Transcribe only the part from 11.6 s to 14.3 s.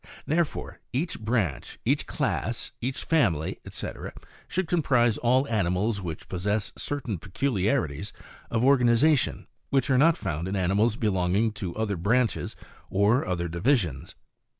other branches or other divisions.